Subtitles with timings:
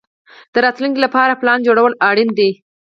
[0.53, 2.49] د راتلونکي لپاره پلان جوړول اړین دي.